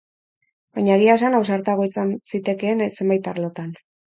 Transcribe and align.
Baina 0.79 0.95
egia 0.99 1.17
esan, 1.21 1.37
ausartago 1.41 1.85
izan 1.89 2.15
zitekeen 2.33 2.83
zenbait 2.89 3.31
arlotan. 3.35 3.71